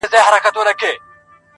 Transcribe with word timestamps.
حقيقت 0.05 0.55
بايد 0.55 0.55
ومنل 0.57 0.73
سي 0.79 0.89
دلته, 0.89 1.01